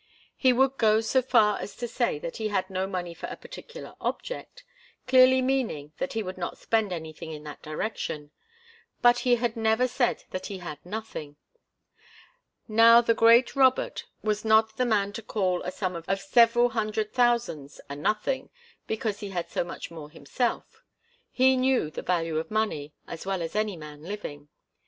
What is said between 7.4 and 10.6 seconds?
that direction, but he had never said that he